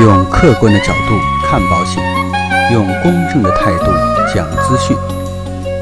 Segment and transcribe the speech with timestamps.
[0.00, 2.00] 用客观的角度看保险，
[2.72, 3.86] 用公正的态度
[4.32, 4.96] 讲资讯。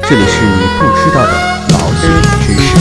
[0.09, 1.33] 这里是你不知道的
[1.69, 2.09] 保险
[2.41, 2.75] 知识。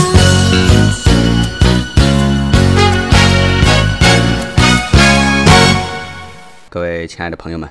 [6.70, 7.68] 各位亲爱的朋友们，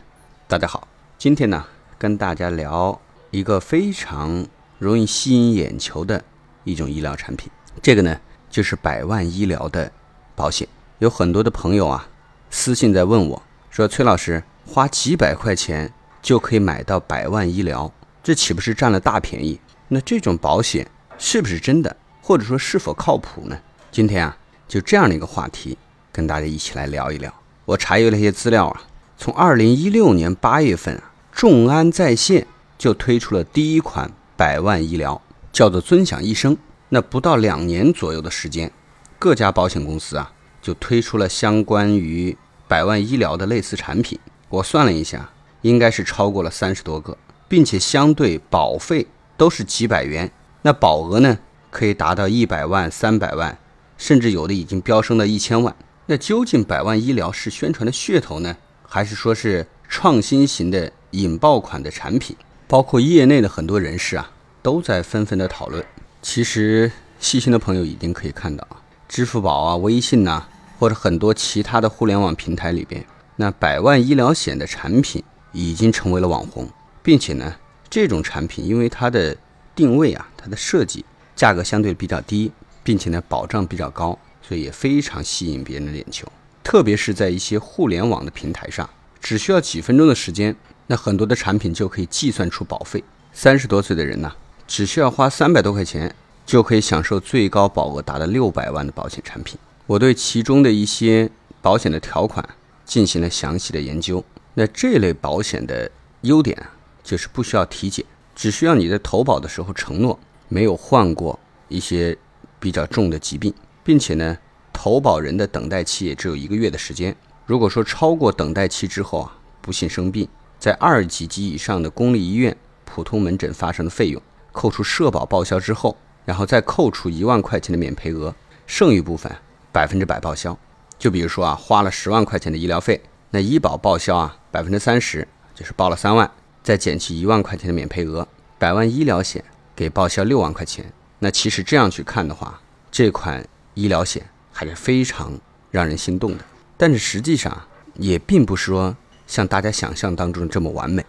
[0.48, 0.88] 大家好。
[1.18, 1.66] 今天呢，
[1.98, 3.02] 跟大家聊
[3.32, 4.46] 一个非常
[4.78, 6.24] 容易吸引眼球的
[6.66, 7.50] 一种医疗产品。
[7.82, 8.16] 这个呢，
[8.48, 9.92] 就是百万医疗的
[10.36, 10.68] 保险。
[11.00, 12.08] 有很多的朋友啊，
[12.52, 13.42] 私信在问我，
[13.76, 17.92] 说崔老师，花几百块钱就可以买到百万医疗，
[18.24, 19.60] 这岂不是占了大便宜？
[19.90, 23.60] 那这种保险是不是真的，或者说是否靠谱呢？
[23.92, 25.78] 今天啊，就这样的一个话题，
[26.14, 27.34] 跟大家一起来聊一聊。
[27.66, 28.84] 我查阅了一些资料啊，
[29.18, 35.22] 从二零一六年八月份啊，众安在线就推出了第一款百万医疗，
[35.52, 36.56] 叫做尊享一生。
[36.88, 38.72] 那不到两年左右的时间，
[39.20, 44.20] 各家保险公司啊，就推出了相关于百万医疗的类似产品。
[44.50, 45.30] 我算了一下，
[45.62, 53.58] 应该是超过了三十多个，并且相对保费都是几百元，那保额呢，可以达到一百万、三百万，
[53.98, 55.76] 甚至有的已经飙升到一千万。
[56.06, 58.56] 那究竟百万医疗是宣传的噱头呢，
[58.88, 62.36] 还是说是创新型的引爆款的产品？
[62.68, 65.84] 包括业内的很多人士啊，都在纷纷的讨论。
[66.22, 70.48] 其实细心的朋友已经可以看到啊，支付宝啊、微信呐，
[70.86, 73.04] 或者很多其他的互联网平台里边，
[73.38, 76.70] 那百万医疗险的产品已经成为了网红，
[77.02, 77.56] 并且呢，
[77.90, 79.36] 这种产品因为它的
[79.74, 81.04] 定位啊、它的设计，
[81.36, 82.52] 价格相对比较低，
[82.84, 84.16] 并且呢保障比较高。
[84.44, 86.32] 所以也非常吸引别人的眼球，
[86.64, 88.88] 特别是在一些互联网的平台上，
[89.20, 93.04] 只需要几分钟的时间，那很多的产品就可以计算出保费。
[93.34, 94.32] 三十多岁的人呢，
[94.68, 96.14] 只需要花三百多块钱，
[96.46, 99.58] 就可以享受最高保额达到六百万的保险产品。
[99.88, 101.30] 我对其中的一些
[101.62, 102.48] 保险的条款
[102.86, 104.24] 进行了详细的研究。
[104.54, 105.92] 那这类保险的
[106.22, 106.72] 优点啊，
[107.04, 112.18] 就是不需要体检，只需要你在投保的时候承诺没有患过一些
[112.60, 113.54] 比较重的疾病。
[113.84, 114.36] 并且呢，
[114.74, 117.16] 投保人的等待期也只有一个月的时间。
[117.46, 124.20] 如果说超过等待期之后啊，不幸生病，在二级及以上的公立医院普通门诊发生的费用，
[124.52, 128.34] 扣除社保报销之后，然后再扣除一万块钱的免赔额，
[128.66, 129.32] 剩余部分
[129.76, 130.58] 百分之百报销。
[130.98, 136.32] 就比如说啊，花了十万块钱的医疗费，那医保报销啊百分之三十，就是报了三万，
[136.64, 138.26] 再减去一万块钱的免赔额，
[138.58, 139.44] 百万医疗险
[139.76, 140.94] 给报销六万块钱。
[141.20, 143.46] 那其实这样去看的话，这款。
[143.78, 145.38] 医疗险还是非常
[145.70, 146.46] 让人心动的，
[146.78, 147.62] 但是实际上
[147.96, 148.96] 也并不是说
[149.28, 151.06] 像大家想象当中这么完美。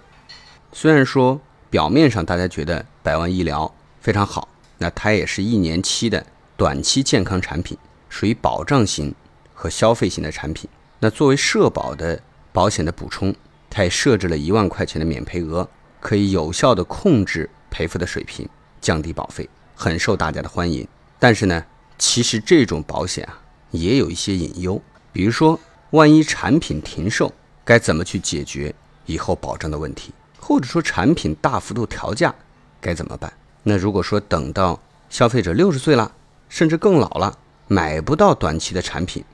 [0.73, 1.41] 虽然说
[1.71, 6.27] 表面上大家觉得百万医疗非常好，那它也是一年期的
[6.57, 7.79] 短期健康产品，
[8.17, 9.15] 属于保障型
[9.53, 10.71] 和消费型的产品。
[11.01, 12.19] 那作为社保的
[12.51, 13.35] 保险的补充，
[13.69, 15.69] 它也设置了一万块钱的免赔额，
[16.01, 18.49] 可以有效的控制赔付的水平，
[18.81, 20.89] 降低保费，很受大家的欢迎。
[21.19, 21.63] 但是呢？
[21.99, 23.39] 其实这种保险啊，
[23.71, 24.81] 也有一些隐忧，
[25.13, 25.59] 比如说，
[25.91, 27.31] 万一产品停售，
[27.65, 28.75] 该怎么去解决
[29.05, 30.13] 以后保障的问题？
[30.39, 32.35] 或者说产品大幅度调价，
[32.81, 33.31] 该怎么办？
[33.63, 36.13] 那如果说等到消费者六十岁了，
[36.49, 37.39] 甚至更老了，
[37.69, 39.25] 买不到短期的产品，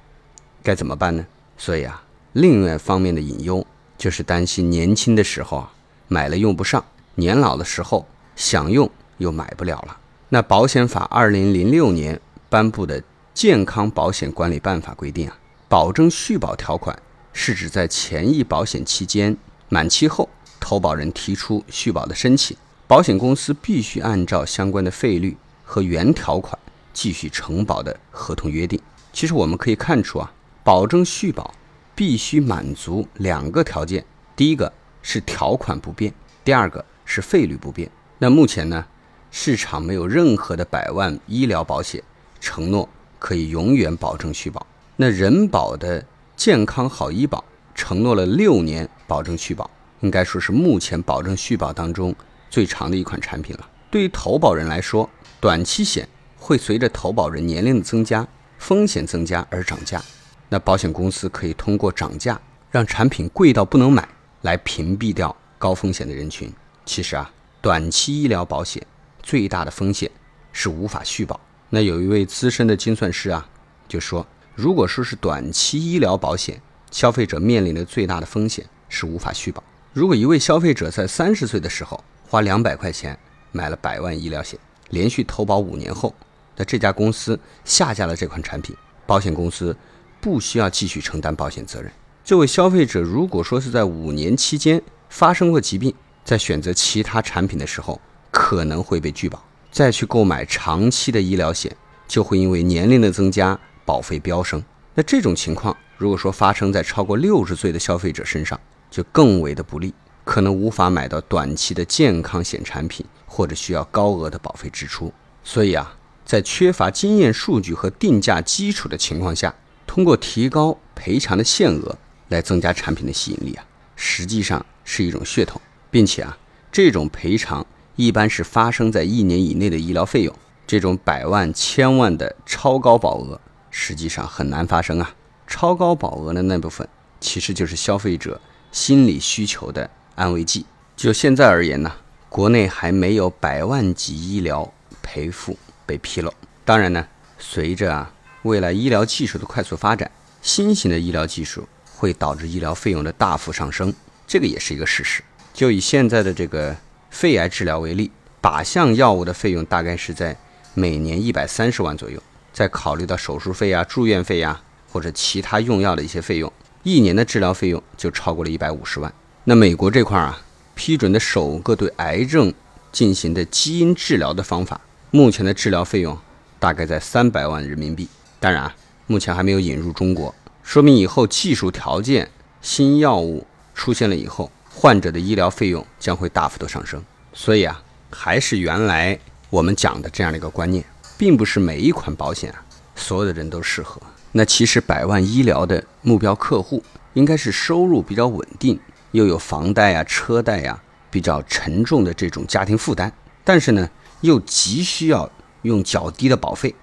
[0.63, 1.27] 该怎么办呢？
[1.57, 3.67] 所以啊，另外方面的隐忧
[3.97, 5.73] 就是担心年轻的时候啊
[6.09, 6.85] 买了用不上，
[7.15, 8.07] 年老的时候
[8.37, 9.97] 想用又买不了了。
[10.29, 12.21] 那保险法二零零六年。
[12.53, 13.01] 颁布的
[13.33, 15.39] 《健康保险管理办法》规定啊，
[15.71, 16.95] 保证续保条款
[17.33, 19.35] 是指在前一保险期间
[19.71, 20.29] 满期后，
[20.61, 22.55] 投保人提出续保的申请，
[22.87, 25.35] 保险公司必须按照相关的费率
[25.65, 26.59] 和原条款
[26.93, 28.81] 继续承保的合同约定。
[29.13, 30.33] 其实我们可以看出啊，
[30.65, 31.53] 保证续保
[31.95, 34.05] 必须满足两个条件：
[34.35, 34.73] 第一个
[35.03, 36.13] 是条款不变，
[36.45, 37.91] 第二个是费率不变。
[38.19, 38.87] 那目前呢，
[39.31, 42.03] 市场没有任何的百万医疗保险。
[42.41, 42.89] 承诺
[43.21, 44.67] 可以永远保证续保。
[44.97, 46.05] 那人保的
[46.37, 52.13] 健康好医保承诺了六年保证续保，应该说是目前保证续保当中
[52.51, 53.69] 最长的一款产品了。
[53.93, 55.09] 对于投保人来说，
[55.41, 56.09] 短期险
[56.43, 58.27] 会随着投保人年龄的增加、
[58.59, 60.03] 风险增加而涨价。
[60.49, 62.39] 那保险公司可以通过涨价
[62.71, 64.07] 让产品贵到不能买，
[64.41, 66.53] 来屏蔽掉高风险的人群。
[66.85, 67.31] 其实啊，
[67.61, 68.85] 短期医疗保险
[69.23, 70.11] 最大的风险
[70.53, 71.41] 是无法续保。
[71.71, 73.49] 那有一位资深的精算师啊，
[73.87, 76.61] 就说，如果说是短期医疗保险，
[76.91, 79.63] 消费者面临的最大的风险是无法续保。
[79.93, 83.19] 如果一位消费者在三十岁的时候花两百块钱
[83.53, 84.59] 买了百万医疗险，
[84.91, 86.15] 连续投保五年后，
[86.57, 88.77] 那这家公司下架了这款产品，
[89.07, 89.77] 保险公司
[90.21, 91.91] 不需要继续承担保险责任。
[92.25, 95.93] 这位消费者如果说是在五年期间发生过疾病，
[96.25, 98.01] 在选择其他产品的时候
[98.31, 101.75] 可能会被拒保，再去购买长期的医疗险，
[102.07, 104.63] 就会因为年龄的增加，保费飙升。
[104.95, 108.59] 那这种情况，如果说发生在超过六十岁的消费者身上，
[108.91, 115.13] 就更为的不利，可能无法买到短期的健康险产品，或者需要高额的保费支出。
[115.43, 115.97] 所以啊，
[116.33, 119.55] 在缺乏经验数据和定价基础的情况下，
[119.87, 121.99] 通过提高赔偿的限额
[122.29, 123.63] 来增加产品的吸引力啊，
[123.97, 126.39] 实际上是一种噱头，并且啊，
[126.73, 130.35] 这种赔偿一般是发生在一年以内的医疗费用，
[130.67, 133.39] 这种百万、千万的超高保额，
[133.71, 135.15] 实际上很难发生啊。
[135.47, 136.89] 超高保额的那部分，
[137.21, 138.41] 其实就是消费者
[138.71, 140.65] 心理需求的安慰剂。
[140.97, 141.93] 就现在而言呢，
[142.31, 145.59] 国内还没有百万级医疗赔付
[145.93, 146.33] 被披露。
[146.65, 147.07] 当然呢，
[147.39, 148.11] 随着啊。
[148.43, 150.11] 未来医疗技术的快速发展，
[150.41, 153.95] 新型的医疗技术会导致医疗费用的大幅上升，
[154.27, 155.23] 这个也是一个事实。
[155.55, 156.77] 就以现在的这个
[157.09, 158.11] 肺癌治疗为例，
[158.43, 160.37] 靶向药物的费用大概是在
[160.75, 162.21] 每年一百三十万左右，
[162.53, 164.61] 再考虑到手术费啊、住院费啊
[164.91, 166.53] 或者其他用药的一些费用，
[166.83, 169.15] 一年的治疗费用就超过了一百五十万。
[169.45, 170.43] 那美国这块啊，
[170.75, 172.53] 批准的首个对癌症
[172.91, 174.81] 进行的基因治疗的方法，
[175.15, 176.19] 目前的治疗费用
[176.59, 178.09] 大概在三百万人民币。
[178.41, 178.75] 当然啊，
[179.07, 182.31] 目前还没有引入中国，说明以后技术条件、
[182.63, 187.05] 新药物出现了以后，患者的医疗费用将会大幅度上升。
[187.35, 189.19] 所以啊，还是原来
[189.51, 190.83] 我们讲的这样的一个观念，
[191.19, 192.65] 并不是每一款保险啊，
[192.97, 194.01] 所有的人都适合。
[194.33, 196.83] 那其实百万医疗的目标客户
[197.13, 198.81] 应该是收入比较稳定，
[199.11, 200.81] 又有房贷啊、车贷呀
[201.11, 203.13] 比较沉重的这种家庭负担，
[203.45, 203.87] 但是呢，
[204.23, 205.31] 又急需要
[205.63, 206.75] 用较低的保费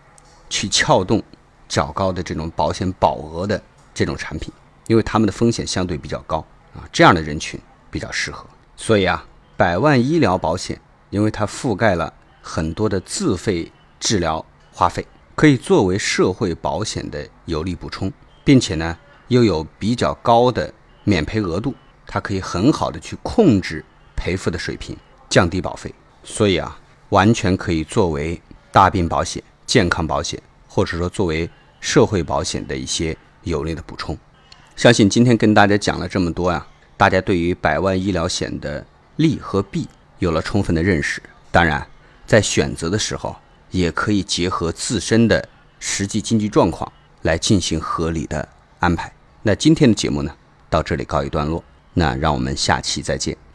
[0.49, 1.21] 去撬动。
[1.67, 3.61] 较高的这种保险保额的
[3.93, 4.51] 这种产品，
[4.87, 6.43] 因为他们的风险相对比较高
[6.73, 8.43] 啊，这样的人群比较适合。
[8.75, 9.23] 所以啊，
[9.55, 10.81] 百万医疗保险，
[11.11, 18.11] 因为它覆盖了很多的自费治疗花费，可以作为社会保险的有力补充，
[18.43, 18.97] 并且呢，
[19.27, 21.75] 又有比较高的免赔额度，
[22.07, 23.85] 它可以很好的去控制
[24.15, 24.97] 赔付的水平，
[25.29, 25.93] 降低保费。
[26.23, 28.41] 所以啊，完全可以作为
[28.71, 31.49] 大病保险、健康保险，或者说作为。
[31.81, 34.17] 社会保险的一些有力的补充，
[34.75, 36.67] 相信今天跟大家讲了这么多呀，
[36.97, 38.85] 大家对于百万医疗险的
[39.15, 41.23] 利和弊有了充分的认识。
[41.51, 41.87] 当然，
[42.27, 43.33] 在选择的时候，
[43.71, 45.47] 也可以结合自身的
[45.79, 46.91] 实际经济状况
[47.21, 48.45] 来进行合理的
[48.81, 49.09] 安排。
[49.43, 50.35] 那今天的节目呢，
[50.69, 51.63] 到这里告一段落，
[51.93, 53.48] 那让我们下期再见。